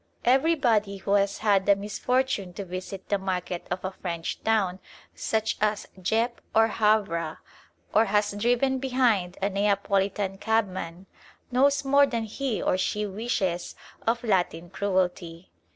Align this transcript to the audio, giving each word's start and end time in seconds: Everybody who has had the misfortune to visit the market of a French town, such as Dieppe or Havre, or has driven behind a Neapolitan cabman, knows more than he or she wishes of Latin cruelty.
Everybody 0.25 0.97
who 0.97 1.11
has 1.13 1.37
had 1.45 1.67
the 1.67 1.75
misfortune 1.75 2.53
to 2.53 2.65
visit 2.65 3.07
the 3.09 3.19
market 3.19 3.67
of 3.69 3.85
a 3.85 3.91
French 3.91 4.43
town, 4.43 4.79
such 5.13 5.57
as 5.61 5.87
Dieppe 6.01 6.41
or 6.55 6.67
Havre, 6.69 7.37
or 7.93 8.05
has 8.05 8.31
driven 8.31 8.79
behind 8.79 9.37
a 9.43 9.49
Neapolitan 9.51 10.39
cabman, 10.39 11.05
knows 11.51 11.85
more 11.85 12.07
than 12.07 12.23
he 12.23 12.59
or 12.63 12.79
she 12.79 13.05
wishes 13.05 13.75
of 14.07 14.23
Latin 14.23 14.71
cruelty. 14.71 15.51